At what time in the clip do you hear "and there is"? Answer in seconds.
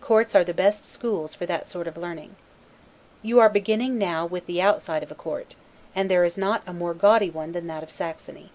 5.96-6.38